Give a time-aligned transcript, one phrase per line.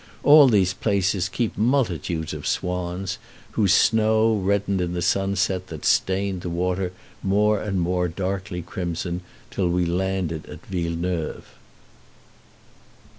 [0.23, 3.19] All these places keep multitudes of swans,
[3.51, 9.21] whose snow reddened in the sunset that stained the water more and more darkly crimson
[9.51, 11.45] till we landed at Villeneuve.